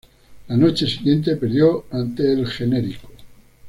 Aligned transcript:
La 0.47 0.57
noche 0.57 0.87
siguiente, 0.87 1.35
perdió 1.35 1.85
ante 1.91 2.33
El 2.33 2.47
Generico. 2.47 3.07